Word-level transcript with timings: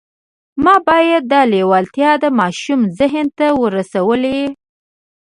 ما 0.63 0.75
باید 0.87 1.23
دا 1.33 1.41
لېوالتیا 1.51 2.11
د 2.23 2.25
ماشوم 2.39 2.81
ذهن 2.99 3.27
ته 3.37 3.47
ورسولای 3.61 4.41